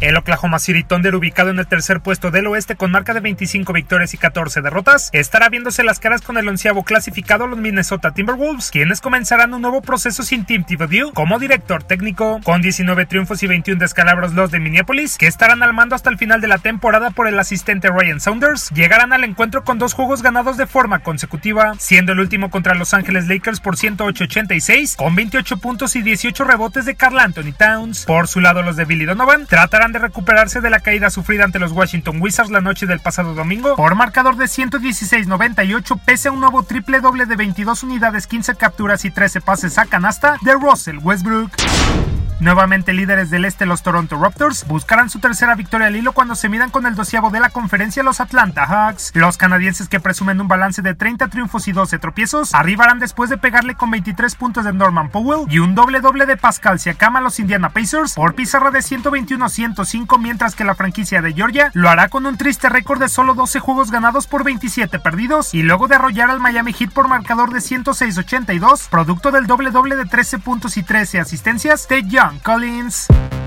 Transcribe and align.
El 0.00 0.16
Oklahoma 0.16 0.60
City 0.60 0.84
Thunder, 0.84 1.16
ubicado 1.16 1.50
en 1.50 1.58
el 1.58 1.66
tercer 1.66 2.00
puesto 2.00 2.30
del 2.30 2.46
oeste 2.46 2.76
con 2.76 2.92
marca 2.92 3.14
de 3.14 3.20
25 3.20 3.72
victorias 3.72 4.14
y 4.14 4.18
14 4.18 4.62
derrotas, 4.62 5.10
estará 5.12 5.48
viéndose 5.48 5.82
las 5.82 5.98
caras 5.98 6.22
con 6.22 6.38
el 6.38 6.46
onceavo 6.46 6.84
clasificado 6.84 7.48
los 7.48 7.58
Minnesota 7.58 8.12
Timberwolves, 8.12 8.70
quienes 8.70 9.00
comenzarán 9.00 9.54
un 9.54 9.62
nuevo 9.62 9.82
proceso 9.82 10.22
sin 10.22 10.44
Tim 10.44 10.62
Thibodeau 10.62 11.12
como 11.12 11.40
director 11.40 11.82
técnico. 11.82 12.40
Con 12.44 12.62
19 12.62 13.06
triunfos 13.06 13.42
y 13.42 13.48
21 13.48 13.80
descalabros 13.80 14.34
los 14.34 14.52
de 14.52 14.60
Minneapolis, 14.60 15.18
que 15.18 15.26
estarán 15.26 15.64
al 15.64 15.74
mando 15.74 15.96
hasta 15.96 16.10
el 16.10 16.18
final 16.18 16.40
de 16.40 16.46
la 16.46 16.58
temporada 16.58 17.10
por 17.10 17.26
el 17.26 17.38
asistente 17.38 17.88
Ryan 17.88 18.20
Saunders, 18.20 18.70
llegarán 18.70 19.12
al 19.12 19.24
encuentro 19.24 19.64
con 19.64 19.80
dos 19.80 19.94
juegos 19.94 20.22
ganados 20.22 20.56
de 20.56 20.68
forma 20.68 21.00
consecutiva, 21.00 21.74
siendo 21.78 22.12
el 22.12 22.20
último 22.20 22.50
contra 22.50 22.76
Los 22.76 22.94
Ángeles 22.94 23.26
Lakers 23.26 23.58
por 23.58 23.74
108-86, 23.74 24.94
con 24.94 25.16
28 25.16 25.56
puntos 25.56 25.96
y 25.96 26.02
18 26.02 26.44
rebotes 26.44 26.84
de 26.84 26.94
Carl 26.94 27.18
Anthony 27.18 27.52
Towns. 27.58 28.04
Por 28.04 28.28
su 28.28 28.40
lado, 28.40 28.62
los 28.62 28.76
de 28.76 28.84
Billy 28.84 29.04
Donovan 29.04 29.46
tratarán 29.46 29.87
de 29.92 29.98
recuperarse 29.98 30.60
de 30.60 30.70
la 30.70 30.80
caída 30.80 31.10
sufrida 31.10 31.44
ante 31.44 31.58
los 31.58 31.72
Washington 31.72 32.20
Wizards 32.20 32.50
la 32.50 32.60
noche 32.60 32.86
del 32.86 33.00
pasado 33.00 33.34
domingo 33.34 33.76
por 33.76 33.94
marcador 33.94 34.36
de 34.36 34.46
116-98 34.46 36.00
pese 36.04 36.28
a 36.28 36.32
un 36.32 36.40
nuevo 36.40 36.62
triple 36.62 37.00
doble 37.00 37.26
de 37.26 37.36
22 37.36 37.82
unidades, 37.82 38.26
15 38.26 38.54
capturas 38.56 39.04
y 39.04 39.10
13 39.10 39.40
pases 39.40 39.78
a 39.78 39.86
canasta 39.86 40.36
de 40.42 40.54
Russell 40.54 40.98
Westbrook. 40.98 41.50
Nuevamente 42.40 42.92
líderes 42.92 43.30
del 43.30 43.44
este, 43.44 43.66
los 43.66 43.82
Toronto 43.82 44.16
Raptors 44.16 44.64
buscarán 44.68 45.10
su 45.10 45.18
tercera 45.18 45.56
victoria 45.56 45.88
al 45.88 45.96
hilo 45.96 46.12
cuando 46.12 46.36
se 46.36 46.48
midan 46.48 46.70
con 46.70 46.86
el 46.86 46.94
doceavo 46.94 47.30
de 47.30 47.40
la 47.40 47.50
conferencia 47.50 48.04
los 48.04 48.20
Atlanta 48.20 48.64
Hawks. 48.64 49.10
Los 49.14 49.36
canadienses 49.36 49.88
que 49.88 49.98
presumen 49.98 50.40
un 50.40 50.46
balance 50.46 50.80
de 50.80 50.94
30 50.94 51.28
triunfos 51.28 51.66
y 51.66 51.72
12 51.72 51.98
tropiezos 51.98 52.54
arribarán 52.54 53.00
después 53.00 53.28
de 53.28 53.38
pegarle 53.38 53.74
con 53.74 53.90
23 53.90 54.36
puntos 54.36 54.64
de 54.64 54.72
Norman 54.72 55.10
Powell 55.10 55.52
y 55.52 55.58
un 55.58 55.74
doble 55.74 56.00
doble 56.00 56.26
de 56.26 56.36
Pascal 56.36 56.78
Siakam 56.78 57.16
a 57.16 57.20
los 57.20 57.40
Indiana 57.40 57.70
Pacers 57.70 58.14
por 58.14 58.36
pizarra 58.36 58.70
de 58.70 58.80
121-105 58.80 60.18
mientras 60.20 60.54
que 60.54 60.62
la 60.62 60.76
franquicia 60.76 61.20
de 61.20 61.32
Georgia 61.32 61.72
lo 61.74 61.88
hará 61.88 62.08
con 62.08 62.24
un 62.24 62.36
triste 62.36 62.68
récord 62.68 63.00
de 63.00 63.08
solo 63.08 63.34
12 63.34 63.58
juegos 63.58 63.90
ganados 63.90 64.28
por 64.28 64.44
27 64.44 65.00
perdidos 65.00 65.54
y 65.54 65.64
luego 65.64 65.88
de 65.88 65.96
arrollar 65.96 66.30
al 66.30 66.38
Miami 66.38 66.72
Heat 66.72 66.92
por 66.92 67.08
marcador 67.08 67.52
de 67.52 67.58
106-82 67.58 68.88
producto 68.88 69.32
del 69.32 69.48
doble 69.48 69.72
doble 69.72 69.96
de 69.96 70.04
13 70.04 70.38
puntos 70.38 70.76
y 70.76 70.84
13 70.84 71.18
asistencias 71.18 71.88
de 71.88 72.04
Young 72.04 72.27
John 72.28 72.40
Collins. 72.44 73.37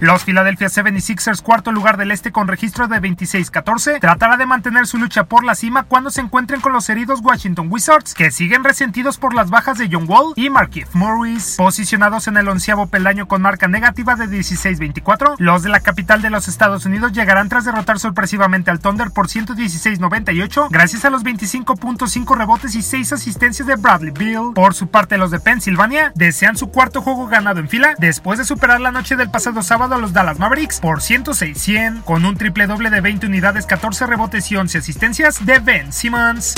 Los 0.00 0.24
Philadelphia 0.24 0.66
76ers, 0.66 1.40
cuarto 1.40 1.70
lugar 1.70 1.96
del 1.96 2.10
este 2.10 2.32
con 2.32 2.48
registro 2.48 2.88
de 2.88 2.96
26-14, 2.96 4.00
tratará 4.00 4.36
de 4.36 4.44
mantener 4.44 4.86
su 4.86 4.98
lucha 4.98 5.24
por 5.24 5.44
la 5.44 5.54
cima 5.54 5.84
cuando 5.84 6.10
se 6.10 6.20
encuentren 6.20 6.60
con 6.60 6.72
los 6.72 6.88
heridos 6.88 7.20
Washington 7.22 7.68
Wizards, 7.70 8.12
que 8.12 8.32
siguen 8.32 8.64
resentidos 8.64 9.18
por 9.18 9.34
las 9.34 9.50
bajas 9.50 9.78
de 9.78 9.88
John 9.90 10.06
Wall 10.08 10.32
y 10.34 10.50
Markieff 10.50 10.94
Morris. 10.94 11.54
Posicionados 11.56 12.26
en 12.26 12.36
el 12.36 12.48
onceavo 12.48 12.88
peldaño 12.88 13.28
con 13.28 13.40
marca 13.40 13.68
negativa 13.68 14.16
de 14.16 14.26
16-24, 14.26 15.36
los 15.38 15.62
de 15.62 15.68
la 15.68 15.80
capital 15.80 16.22
de 16.22 16.30
los 16.30 16.48
Estados 16.48 16.86
Unidos 16.86 17.12
llegarán 17.12 17.48
tras 17.48 17.64
derrotar 17.64 18.00
sorpresivamente 18.00 18.72
al 18.72 18.80
Thunder 18.80 19.12
por 19.12 19.28
116-98, 19.28 20.68
gracias 20.70 21.04
a 21.04 21.10
los 21.10 21.22
25.5 21.22 22.36
rebotes 22.36 22.74
y 22.74 22.82
6 22.82 23.12
asistencias 23.12 23.68
de 23.68 23.76
Bradley 23.76 24.10
Bill. 24.10 24.54
Por 24.54 24.74
su 24.74 24.88
parte, 24.88 25.18
los 25.18 25.30
de 25.30 25.38
Pensilvania 25.38 26.12
desean 26.16 26.56
su 26.56 26.70
cuarto 26.70 27.00
juego 27.00 27.28
ganado 27.28 27.60
en 27.60 27.68
fila 27.68 27.94
después 27.98 28.38
de 28.38 28.44
superar 28.44 28.80
la 28.80 28.90
noche 28.90 29.14
del 29.14 29.30
pasado 29.30 29.62
sábado 29.62 29.83
a 29.92 29.98
los 29.98 30.12
Dallas 30.12 30.38
Mavericks 30.38 30.80
por 30.80 31.00
106-100 31.00 32.04
con 32.04 32.24
un 32.24 32.36
triple 32.36 32.66
doble 32.66 32.90
de 32.90 33.00
20 33.00 33.26
unidades, 33.26 33.66
14 33.66 34.06
rebotes 34.06 34.50
y 34.50 34.56
11 34.56 34.78
asistencias 34.78 35.44
de 35.44 35.58
Ben 35.58 35.92
Simmons. 35.92 36.54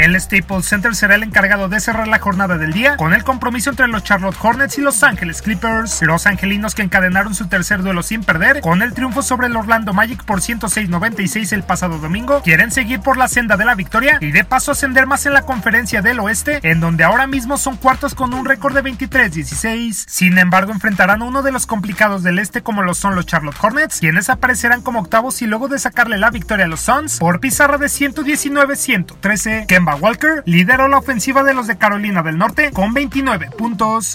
El 0.00 0.18
Staples 0.18 0.64
Center 0.64 0.94
será 0.94 1.14
el 1.16 1.22
encargado 1.22 1.68
de 1.68 1.78
cerrar 1.78 2.08
la 2.08 2.18
jornada 2.18 2.56
del 2.56 2.72
día 2.72 2.96
con 2.96 3.12
el 3.12 3.22
compromiso 3.22 3.68
entre 3.68 3.86
los 3.86 4.02
Charlotte 4.02 4.34
Hornets 4.40 4.78
y 4.78 4.80
Los 4.80 5.02
Ángeles 5.02 5.42
Clippers. 5.42 6.00
Los 6.00 6.26
angelinos 6.26 6.74
que 6.74 6.80
encadenaron 6.80 7.34
su 7.34 7.48
tercer 7.48 7.82
duelo 7.82 8.02
sin 8.02 8.24
perder 8.24 8.62
con 8.62 8.80
el 8.80 8.94
triunfo 8.94 9.20
sobre 9.20 9.48
el 9.48 9.56
Orlando 9.56 9.92
Magic 9.92 10.24
por 10.24 10.40
106-96 10.40 11.52
el 11.52 11.64
pasado 11.64 11.98
domingo, 11.98 12.40
quieren 12.40 12.70
seguir 12.70 13.00
por 13.00 13.18
la 13.18 13.28
senda 13.28 13.58
de 13.58 13.66
la 13.66 13.74
victoria 13.74 14.16
y 14.22 14.30
de 14.30 14.42
paso 14.42 14.72
ascender 14.72 15.06
más 15.06 15.26
en 15.26 15.34
la 15.34 15.42
conferencia 15.42 16.00
del 16.00 16.20
oeste, 16.20 16.60
en 16.62 16.80
donde 16.80 17.04
ahora 17.04 17.26
mismo 17.26 17.58
son 17.58 17.76
cuartos 17.76 18.14
con 18.14 18.32
un 18.32 18.46
récord 18.46 18.74
de 18.74 18.82
23-16. 18.82 20.06
Sin 20.08 20.38
embargo, 20.38 20.72
enfrentarán 20.72 21.20
a 21.20 21.26
uno 21.26 21.42
de 21.42 21.52
los 21.52 21.66
complicados 21.66 22.22
del 22.22 22.38
este 22.38 22.62
como 22.62 22.82
lo 22.82 22.94
son 22.94 23.16
los 23.16 23.26
Charlotte 23.26 23.56
Hornets, 23.60 24.00
quienes 24.00 24.30
aparecerán 24.30 24.80
como 24.80 25.00
octavos 25.00 25.42
y 25.42 25.46
luego 25.46 25.68
de 25.68 25.78
sacarle 25.78 26.16
la 26.16 26.30
victoria 26.30 26.64
a 26.64 26.68
los 26.68 26.80
Suns 26.80 27.18
por 27.18 27.38
pizarra 27.40 27.76
de 27.76 27.88
119-113. 27.88 29.66
Kemba 29.90 29.96
Walker 29.96 30.42
lideró 30.46 30.88
la 30.88 30.98
ofensiva 30.98 31.42
de 31.42 31.52
los 31.52 31.66
de 31.66 31.76
Carolina 31.76 32.22
del 32.22 32.38
Norte 32.38 32.70
con 32.72 32.94
29 32.94 33.50
puntos. 33.56 34.14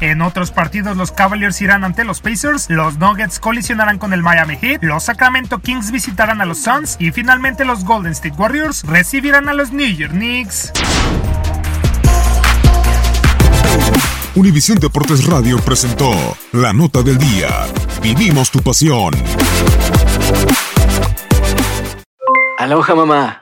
En 0.00 0.22
otros 0.22 0.50
partidos, 0.50 0.96
los 0.96 1.12
Cavaliers 1.12 1.60
irán 1.62 1.84
ante 1.84 2.04
los 2.04 2.20
Pacers, 2.20 2.68
los 2.68 2.98
Nuggets 2.98 3.38
colisionarán 3.38 3.98
con 3.98 4.12
el 4.12 4.22
Miami 4.22 4.56
Heat, 4.56 4.82
los 4.82 5.04
Sacramento 5.04 5.60
Kings 5.60 5.92
visitarán 5.92 6.40
a 6.40 6.46
los 6.46 6.58
Suns 6.58 6.96
y 6.98 7.12
finalmente 7.12 7.64
los 7.64 7.84
Golden 7.84 8.10
State 8.12 8.34
Warriors 8.36 8.82
recibirán 8.84 9.48
a 9.48 9.52
los 9.52 9.70
New 9.70 9.86
York 9.86 10.12
Knicks. 10.12 10.72
Univisión 14.34 14.78
Deportes 14.78 15.26
Radio 15.26 15.58
presentó 15.58 16.10
la 16.52 16.72
nota 16.72 17.02
del 17.02 17.18
día. 17.18 17.48
Vivimos 18.02 18.50
tu 18.50 18.60
pasión. 18.60 19.12
Aloha 22.58 22.94
mamá. 22.96 23.41